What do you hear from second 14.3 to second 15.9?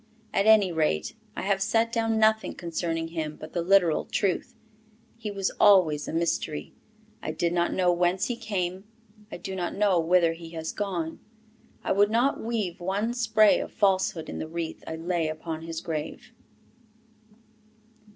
the wreath I lay upon his